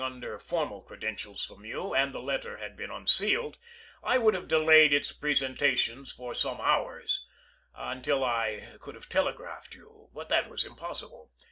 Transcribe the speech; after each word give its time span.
SOUTH 0.01 0.07
CAROLINA 0.09 0.27
SECESSION 0.31 0.39
formal 0.49 0.81
credentials 0.81 1.45
from 1.45 1.63
you, 1.63 1.93
and 1.93 2.11
the 2.11 2.23
letter 2.23 2.57
had 2.57 2.75
been 2.75 2.89
unsealed, 2.89 3.59
I 4.01 4.17
would 4.17 4.33
have 4.33 4.47
delayed 4.47 4.91
its 4.93 5.11
presentation 5.11 6.05
for 6.07 6.33
some 6.33 6.59
hours, 6.59 7.27
until 7.75 8.23
I 8.23 8.77
could 8.79 8.95
have 8.95 9.07
telegraphed 9.09 9.75
you, 9.75 10.09
but 10.11 10.29
that 10.29 10.49
was 10.49 10.65
impossible. 10.65 11.29